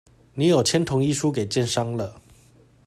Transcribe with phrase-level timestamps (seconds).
[0.33, 2.19] 你有簽同意書給建商了